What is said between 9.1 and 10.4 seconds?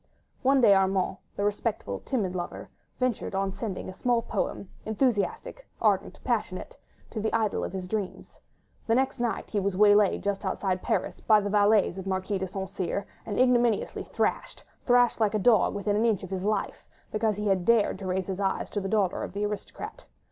night he was waylaid